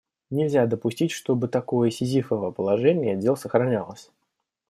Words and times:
Нельзя 0.31 0.65
допустить, 0.65 1.11
чтобы 1.11 1.47
такое 1.47 1.91
«сизифово» 1.91 2.49
положение 2.49 3.15
дел 3.17 3.37
сохранялось. 3.37 4.09